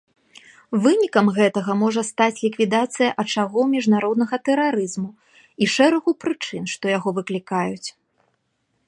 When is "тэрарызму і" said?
4.49-5.69